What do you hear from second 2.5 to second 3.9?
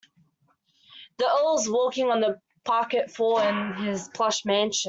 parquet floor in